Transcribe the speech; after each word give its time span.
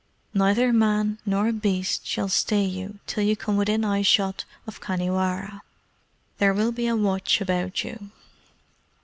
Neither 0.33 0.73
man 0.73 1.19
nor 1.27 1.51
beast 1.51 2.07
shall 2.07 2.27
stay 2.27 2.65
you 2.65 2.97
till 3.05 3.23
you 3.23 3.35
come 3.35 3.55
within 3.55 3.85
eye 3.85 4.01
shot 4.01 4.45
of 4.65 4.81
Khanhiwara. 4.81 5.61
There 6.39 6.55
will 6.55 6.71
be 6.71 6.87
a 6.87 6.95
watch 6.95 7.39
about 7.39 7.83
you." 7.83 8.09